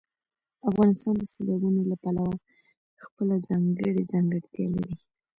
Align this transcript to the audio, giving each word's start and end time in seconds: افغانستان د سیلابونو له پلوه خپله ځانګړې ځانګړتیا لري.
افغانستان 0.69 1.13
د 1.17 1.23
سیلابونو 1.33 1.81
له 1.91 1.95
پلوه 2.03 2.35
خپله 3.03 3.35
ځانګړې 3.47 4.07
ځانګړتیا 4.11 4.67
لري. 4.75 4.95